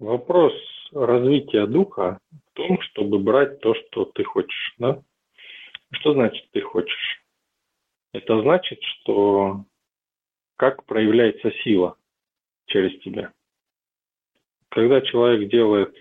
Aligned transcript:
вопрос 0.00 0.52
развития 0.92 1.66
духа 1.66 2.18
в 2.32 2.54
том, 2.54 2.80
чтобы 2.80 3.18
брать 3.18 3.60
то, 3.60 3.74
что 3.74 4.06
ты 4.06 4.24
хочешь, 4.24 4.74
да? 4.78 5.00
Что 5.92 6.14
значит 6.14 6.50
ты 6.52 6.60
хочешь? 6.60 7.22
Это 8.12 8.40
значит, 8.42 8.82
что 8.82 9.64
как 10.56 10.84
проявляется 10.84 11.52
сила 11.62 11.96
через 12.66 12.98
тебя. 13.02 13.32
Когда 14.70 15.00
человек 15.00 15.48
делает 15.48 15.96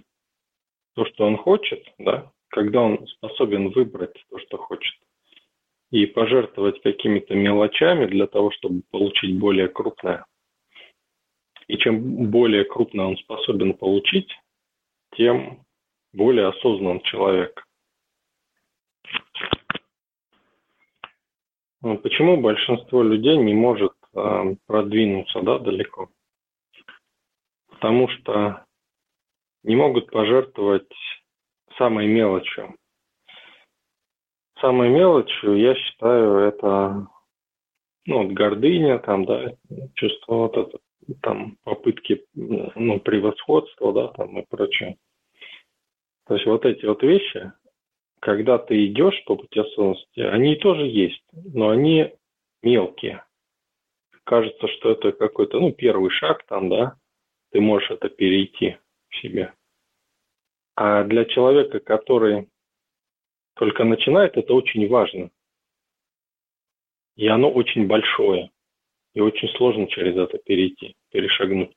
то, 0.95 1.05
что 1.05 1.25
он 1.25 1.37
хочет, 1.37 1.83
да, 1.97 2.31
когда 2.49 2.81
он 2.81 3.05
способен 3.07 3.69
выбрать 3.69 4.13
то, 4.29 4.39
что 4.39 4.57
хочет, 4.57 4.95
и 5.91 6.05
пожертвовать 6.05 6.81
какими-то 6.81 7.33
мелочами 7.33 8.05
для 8.05 8.27
того, 8.27 8.51
чтобы 8.51 8.81
получить 8.91 9.37
более 9.39 9.67
крупное. 9.69 10.25
И 11.69 11.77
чем 11.77 12.31
более 12.31 12.65
крупно 12.65 13.07
он 13.07 13.17
способен 13.17 13.73
получить, 13.73 14.29
тем 15.15 15.63
более 16.11 16.47
осознан 16.47 16.99
человек. 17.01 17.63
Ну, 21.81 21.97
почему 21.99 22.41
большинство 22.41 23.03
людей 23.03 23.37
не 23.37 23.53
может 23.53 23.93
э, 24.15 24.55
продвинуться 24.65 25.41
да, 25.43 25.59
далеко? 25.59 26.09
Потому 27.69 28.09
что 28.09 28.65
не 29.61 29.75
могут 29.75 30.09
пожертвовать 30.09 30.91
самой 31.77 32.07
мелочью. 32.07 32.75
Самой 34.59 34.89
мелочью, 34.89 35.55
я 35.55 35.75
считаю, 35.75 36.39
это 36.39 37.07
ну, 38.07 38.23
вот 38.23 38.33
гордыня, 38.33 38.97
там, 38.97 39.25
да, 39.25 39.53
чувство 39.93 40.33
вот 40.33 40.57
это, 40.57 40.79
там, 41.21 41.57
попытки, 41.63 42.25
ну, 42.33 42.99
превосходства, 42.99 43.93
да, 43.93 44.07
там 44.09 44.39
и 44.39 44.45
прочее. 44.47 44.97
То 46.27 46.35
есть 46.35 46.45
вот 46.45 46.65
эти 46.65 46.85
вот 46.85 47.01
вещи, 47.01 47.51
когда 48.19 48.57
ты 48.57 48.85
идешь 48.85 49.23
по 49.25 49.35
пути 49.35 49.59
осознанности, 49.59 50.19
они 50.19 50.55
тоже 50.55 50.85
есть, 50.85 51.23
но 51.31 51.69
они 51.69 52.13
мелкие. 52.61 53.25
Кажется, 54.23 54.67
что 54.67 54.91
это 54.91 55.11
какой-то, 55.11 55.59
ну, 55.59 55.71
первый 55.71 56.11
шаг 56.11 56.45
там, 56.45 56.69
да, 56.69 56.95
ты 57.51 57.61
можешь 57.61 57.89
это 57.89 58.09
перейти 58.09 58.77
в 59.09 59.15
себе. 59.17 59.53
А 60.75 61.03
для 61.03 61.25
человека, 61.25 61.79
который 61.79 62.47
только 63.55 63.83
начинает, 63.83 64.37
это 64.37 64.53
очень 64.53 64.87
важно. 64.87 65.31
И 67.15 67.27
оно 67.27 67.51
очень 67.51 67.87
большое. 67.87 68.51
И 69.13 69.21
очень 69.21 69.49
сложно 69.57 69.87
через 69.87 70.15
это 70.17 70.37
перейти, 70.37 70.95
перешагнуть. 71.11 71.75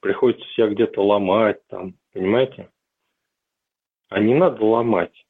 Приходится 0.00 0.46
себя 0.50 0.68
где-то 0.68 1.02
ломать 1.02 1.64
там, 1.68 1.94
понимаете? 2.12 2.70
А 4.08 4.18
не 4.18 4.34
надо 4.34 4.64
ломать. 4.64 5.26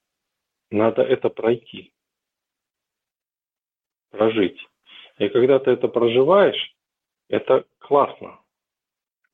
Надо 0.71 1.03
это 1.03 1.29
пройти, 1.29 1.93
прожить. 4.11 4.59
И 5.19 5.29
когда 5.29 5.59
ты 5.59 5.73
это 5.73 5.89
проживаешь, 5.89 6.75
это 7.29 7.65
классно. 7.79 8.39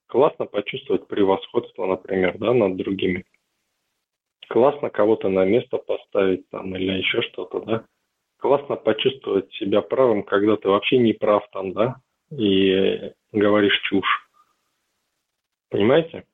Классно 0.07 0.47
почувствовать 0.47 1.07
превосходство, 1.07 1.87
например, 1.87 2.39
да, 2.39 2.53
над 2.55 2.77
другими. 2.77 3.25
Классно 4.49 4.91
кого-то 4.91 5.29
на 5.29 5.45
место 5.45 5.77
поставить 5.77 6.49
там 6.49 6.75
или 6.75 6.99
еще 6.99 7.23
что-то, 7.23 7.61
да. 7.61 7.87
Классно 8.39 8.77
почувствовать 8.77 9.53
себя 9.53 9.83
правым, 9.83 10.23
когда 10.23 10.57
ты 10.57 10.69
вообще 10.69 10.99
не 10.99 11.13
прав 11.13 11.49
там, 11.51 11.73
да, 11.73 12.01
и 12.31 13.13
говоришь 13.33 13.81
чушь. 13.83 14.29
Понимаете? 15.71 16.27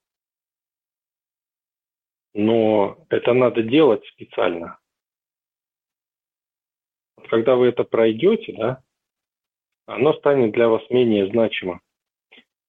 Но 2.34 3.04
это 3.10 3.32
надо 3.32 3.62
делать 3.62 4.04
специально 4.06 4.78
когда 7.28 7.56
вы 7.56 7.66
это 7.66 7.84
пройдете, 7.84 8.52
да, 8.52 8.82
оно 9.86 10.12
станет 10.14 10.52
для 10.52 10.68
вас 10.68 10.82
менее 10.90 11.26
значимо. 11.28 11.80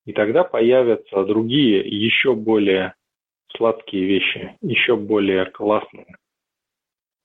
И 0.06 0.14
тогда 0.14 0.44
появятся 0.44 1.24
другие, 1.24 1.88
еще 1.88 2.35
более 2.35 2.96
сладкие 3.56 4.06
вещи, 4.06 4.58
еще 4.62 4.96
более 4.96 5.46
классные, 5.46 6.18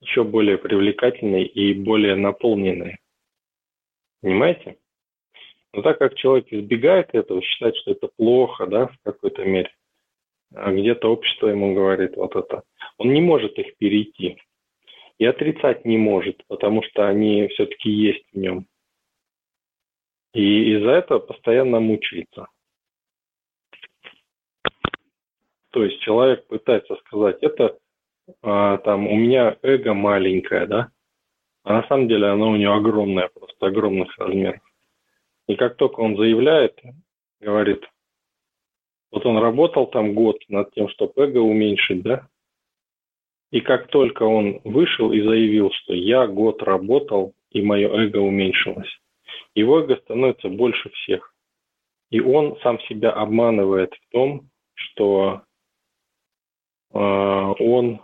еще 0.01 0.25
более 0.25 0.59
привлекательные 0.59 1.47
и 1.47 1.75
более 1.75 2.15
наполненные. 2.15 2.99
Понимаете? 4.23 4.79
Но 5.73 5.83
так 5.83 5.99
как 5.99 6.15
человек 6.17 6.47
избегает 6.51 7.11
этого, 7.13 7.43
считает, 7.43 7.77
что 7.77 7.93
это 7.93 8.09
плохо, 8.17 8.67
да, 8.67 8.89
в 8.89 8.99
какой-то 9.05 9.45
мере, 9.45 9.71
а 10.55 10.73
где-то 10.73 11.13
общество 11.13 11.49
ему 11.49 11.75
говорит 11.75 12.17
вот 12.17 12.35
это, 12.35 12.63
он 12.99 13.13
не 13.13 13.21
может 13.21 13.59
их 13.59 13.77
перейти 13.77 14.37
и 15.19 15.27
отрицать 15.27 15.85
не 15.85 15.99
может, 15.99 16.43
потому 16.49 16.83
что 16.83 17.07
они 17.07 17.47
все-таки 17.49 17.91
есть 17.91 18.25
в 18.33 18.39
нем. 18.39 18.67
И 20.33 20.77
из-за 20.77 20.91
этого 20.91 21.19
постоянно 21.19 21.79
мучается. 21.79 22.47
То 25.71 25.85
есть 25.85 26.01
человек 26.01 26.47
пытается 26.47 26.97
сказать, 26.97 27.37
это 27.43 27.79
а, 28.43 28.79
там 28.79 29.07
у 29.07 29.15
меня 29.15 29.59
эго 29.63 29.93
маленькое, 29.93 30.67
да, 30.67 30.91
а 31.65 31.75
на 31.75 31.89
самом 31.89 32.09
деле 32.09 32.29
оно 32.29 32.51
у 32.51 32.57
него 32.57 32.75
огромное, 32.75 33.29
просто 33.29 33.67
огромных 33.67 34.17
размеров. 34.19 34.61
И 35.51 35.57
как 35.57 35.77
только 35.77 35.99
он 35.99 36.17
заявляет, 36.17 36.81
говорит, 37.41 37.85
вот 39.11 39.27
он 39.27 39.37
работал 39.39 39.89
там 39.89 40.15
год 40.15 40.37
над 40.47 40.73
тем, 40.75 40.89
чтобы 40.91 41.13
эго 41.17 41.39
уменьшить, 41.39 42.03
да, 42.03 42.29
и 43.51 43.61
как 43.61 43.89
только 43.89 44.23
он 44.23 44.61
вышел 44.63 45.11
и 45.11 45.21
заявил, 45.21 45.73
что 45.73 45.93
я 45.93 46.29
год 46.29 46.63
работал, 46.63 47.35
и 47.51 47.63
мое 47.63 47.89
эго 47.89 48.19
уменьшилось, 48.19 49.01
его 49.57 49.81
эго 49.81 49.97
становится 49.97 50.49
больше 50.49 50.89
всех. 50.91 51.35
И 52.11 52.21
он 52.21 52.57
сам 52.63 52.79
себя 52.83 53.11
обманывает 53.11 53.93
в 53.93 54.13
том, 54.13 54.51
что 54.75 55.43
э, 56.93 56.97
он, 56.97 58.01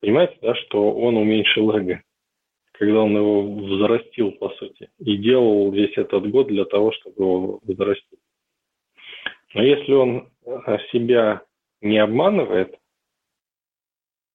понимаете, 0.00 0.38
да, 0.42 0.54
что 0.54 0.92
он 0.92 1.16
уменьшил 1.16 1.72
эго, 1.72 2.02
когда 2.78 3.02
он 3.02 3.16
его 3.16 3.42
взрастил, 3.54 4.32
по 4.32 4.50
сути, 4.50 4.90
и 4.98 5.16
делал 5.16 5.70
весь 5.72 5.96
этот 5.96 6.30
год 6.30 6.48
для 6.48 6.64
того, 6.64 6.92
чтобы 6.92 7.22
его 7.22 7.60
взрастить. 7.62 8.18
Но 9.54 9.62
если 9.62 9.92
он 9.92 10.30
э, 10.44 10.78
себя 10.92 11.42
не 11.80 11.98
обманывает, 11.98 12.78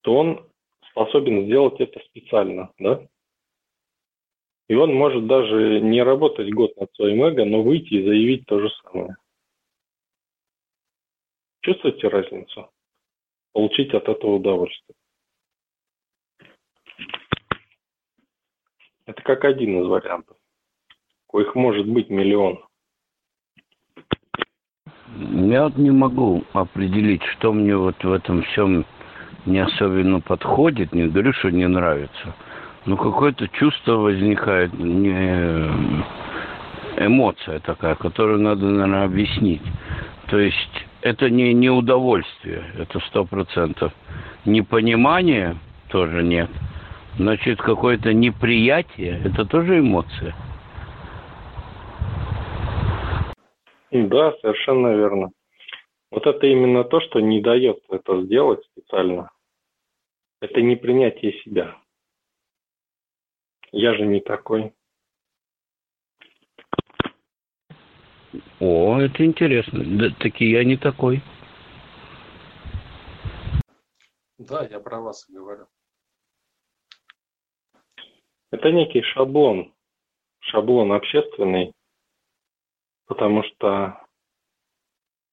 то 0.01 0.15
он 0.15 0.49
способен 0.89 1.45
сделать 1.45 1.79
это 1.79 1.99
специально, 2.05 2.71
да? 2.79 3.07
И 4.67 4.75
он 4.75 4.93
может 4.93 5.27
даже 5.27 5.81
не 5.81 6.01
работать 6.01 6.51
год 6.51 6.75
над 6.77 6.93
своим 6.95 7.23
эго, 7.23 7.45
но 7.45 7.61
выйти 7.61 7.95
и 7.95 8.05
заявить 8.05 8.45
то 8.45 8.59
же 8.59 8.69
самое. 8.83 9.15
Чувствуете 11.61 12.07
разницу? 12.07 12.71
Получить 13.53 13.93
от 13.93 14.07
этого 14.07 14.35
удовольствие. 14.35 14.95
Это 19.11 19.23
как 19.23 19.43
один 19.43 19.81
из 19.81 19.87
вариантов. 19.87 20.37
Коих 21.29 21.53
может 21.53 21.85
быть 21.85 22.09
миллион. 22.09 22.59
Я 25.17 25.65
вот 25.65 25.77
не 25.77 25.91
могу 25.91 26.45
определить, 26.53 27.21
что 27.23 27.51
мне 27.51 27.75
вот 27.75 28.01
в 28.01 28.09
этом 28.09 28.41
всем 28.43 28.85
не 29.45 29.59
особенно 29.59 30.21
подходит, 30.21 30.93
не 30.93 31.07
говорю, 31.07 31.33
что 31.33 31.49
не 31.49 31.67
нравится, 31.67 32.35
но 32.85 32.95
какое-то 32.95 33.49
чувство 33.49 33.97
возникает, 33.97 34.71
не, 34.73 35.67
эмоция 36.95 37.59
такая, 37.59 37.95
которую 37.95 38.39
надо, 38.39 38.65
наверное, 38.65 39.03
объяснить. 39.03 39.61
То 40.27 40.39
есть 40.39 40.85
это 41.01 41.29
не, 41.29 41.53
не 41.53 41.69
удовольствие, 41.69 42.63
это 42.77 43.01
сто 43.09 43.25
процентов. 43.25 43.91
Непонимание 44.45 45.57
тоже 45.89 46.23
нет. 46.23 46.49
Значит, 47.17 47.61
какое-то 47.61 48.13
неприятие, 48.13 49.21
это 49.23 49.45
тоже 49.45 49.79
эмоция. 49.79 50.35
Да, 53.91 54.33
совершенно 54.41 54.95
верно. 54.95 55.31
Вот 56.09 56.25
это 56.25 56.47
именно 56.47 56.83
то, 56.83 57.01
что 57.01 57.19
не 57.19 57.41
дает 57.41 57.79
это 57.89 58.23
сделать 58.23 58.63
специально. 58.65 59.29
Это 60.41 60.61
не 60.61 60.75
принятие 60.75 61.33
себя. 61.43 61.77
Я 63.71 63.93
же 63.93 64.05
не 64.05 64.21
такой. 64.21 64.73
О, 68.59 68.99
это 68.99 69.25
интересно. 69.25 69.83
Да, 69.83 70.09
таки 70.19 70.49
я 70.49 70.63
не 70.63 70.77
такой. 70.77 71.21
Да, 74.37 74.65
я 74.69 74.79
про 74.79 74.99
вас 74.99 75.25
говорю. 75.29 75.67
Это 78.51 78.69
некий 78.71 79.01
шаблон. 79.01 79.73
Шаблон 80.39 80.91
общественный. 80.91 81.73
Потому 83.07 83.43
что 83.43 84.05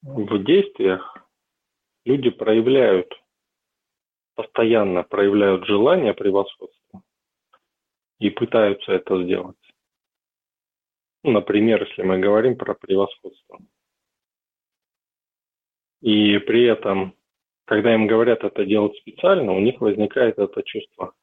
в 0.02 0.44
действиях 0.44 1.16
люди 2.04 2.30
проявляют, 2.30 3.12
постоянно 4.34 5.02
проявляют 5.02 5.66
желание 5.66 6.14
превосходства 6.14 7.02
и 8.20 8.30
пытаются 8.30 8.92
это 8.92 9.22
сделать. 9.24 9.56
Ну, 11.24 11.32
например, 11.32 11.84
если 11.84 12.02
мы 12.02 12.18
говорим 12.18 12.56
про 12.56 12.74
превосходство. 12.74 13.58
И 16.00 16.38
при 16.38 16.64
этом, 16.64 17.16
когда 17.64 17.94
им 17.94 18.06
говорят 18.06 18.44
это 18.44 18.64
делать 18.64 18.96
специально, 18.98 19.52
у 19.52 19.58
них 19.58 19.80
возникает 19.80 20.38
это 20.38 20.62
чувство. 20.62 21.14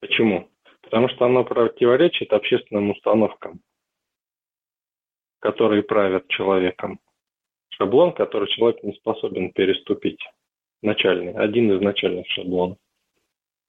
Почему? 0.00 0.48
Потому 0.82 1.08
что 1.08 1.24
оно 1.24 1.44
противоречит 1.44 2.32
общественным 2.32 2.90
установкам, 2.90 3.60
которые 5.40 5.82
правят 5.82 6.28
человеком. 6.28 7.00
Шаблон, 7.70 8.12
который 8.12 8.48
человек 8.48 8.82
не 8.82 8.92
способен 8.94 9.52
переступить. 9.52 10.20
Начальный, 10.82 11.32
один 11.32 11.72
из 11.72 11.80
начальных 11.80 12.26
шаблонов 12.28 12.78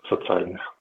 социальных. 0.07 0.76